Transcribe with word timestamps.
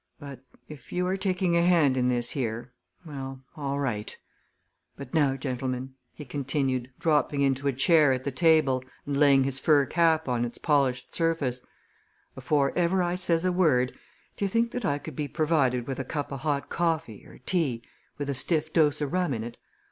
But 0.17 0.39
if 0.67 0.91
you 0.91 1.05
are 1.05 1.15
taking 1.15 1.55
a 1.55 1.61
hand 1.61 1.95
in 1.95 2.09
this 2.09 2.31
here 2.31 2.73
well, 3.05 3.41
all 3.55 3.77
right. 3.79 4.17
But 4.95 5.13
now, 5.13 5.35
gentlemen," 5.35 5.93
he 6.11 6.25
continued 6.25 6.89
dropping 6.99 7.41
into 7.41 7.67
a 7.67 7.71
chair 7.71 8.11
at 8.11 8.23
the 8.23 8.31
table 8.31 8.83
and 9.05 9.15
laying 9.19 9.43
his 9.43 9.59
fur 9.59 9.85
cap 9.85 10.27
on 10.27 10.43
its 10.43 10.57
polished 10.57 11.13
surface, 11.13 11.61
"afore 12.35 12.73
ever 12.75 13.03
I 13.03 13.13
says 13.13 13.45
a 13.45 13.51
word, 13.51 13.93
d'ye 14.37 14.47
think 14.47 14.71
that 14.71 14.85
I 14.85 14.97
could 14.97 15.15
be 15.15 15.27
provided 15.27 15.85
with 15.85 15.99
a 15.99 16.03
cup 16.03 16.33
o' 16.33 16.37
hot 16.37 16.67
coffee, 16.71 17.23
or 17.27 17.37
tea, 17.37 17.83
with 18.17 18.27
a 18.27 18.33
stiff 18.33 18.73
dose 18.73 19.03
o' 19.03 19.05
rum 19.05 19.35
in 19.35 19.43
it? 19.43 19.57